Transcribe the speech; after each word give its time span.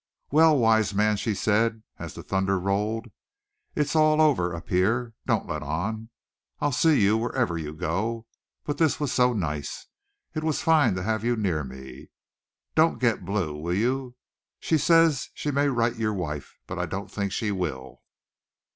"Well, 0.31 0.57
wise 0.57 0.95
man," 0.95 1.15
she 1.15 1.35
said, 1.35 1.83
as 1.99 2.15
the 2.15 2.23
thunder 2.23 2.59
rolled. 2.59 3.11
"It's 3.75 3.95
all 3.95 4.19
over 4.19 4.55
up 4.55 4.67
here. 4.67 5.13
Don't 5.27 5.45
let 5.47 5.61
on. 5.61 6.09
I'll 6.59 6.71
see 6.71 6.99
you 7.03 7.17
wherever 7.17 7.55
you 7.55 7.71
go, 7.75 8.25
but 8.63 8.79
this 8.79 8.99
was 8.99 9.11
so 9.11 9.33
nice. 9.33 9.85
It 10.33 10.43
was 10.43 10.63
fine 10.63 10.95
to 10.95 11.03
have 11.03 11.23
you 11.23 11.35
near 11.35 11.63
me. 11.63 12.09
Don't 12.73 12.97
get 12.97 13.25
blue, 13.25 13.55
will 13.55 13.75
you? 13.75 14.15
She 14.59 14.79
says 14.79 15.29
she 15.35 15.51
may 15.51 15.67
write 15.67 15.97
your 15.97 16.15
wife, 16.15 16.57
but 16.65 16.79
I 16.79 16.87
don't 16.87 17.11
think 17.11 17.31
she 17.31 17.51
will. 17.51 18.01